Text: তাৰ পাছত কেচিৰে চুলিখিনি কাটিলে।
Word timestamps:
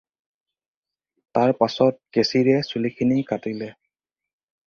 তাৰ 1.39 1.51
পাছত 1.59 2.01
কেচিৰে 2.17 2.55
চুলিখিনি 2.69 3.19
কাটিলে। 3.33 3.67